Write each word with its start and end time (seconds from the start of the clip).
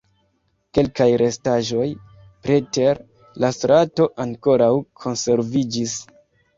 Kelkaj 0.77 1.07
restaĵoj 1.23 1.85
preter 2.49 3.05
la 3.45 3.55
strato 3.61 4.11
ankoraŭ 4.27 4.75
konserviĝis. 5.07 6.01